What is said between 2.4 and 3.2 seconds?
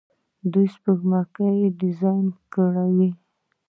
کوي.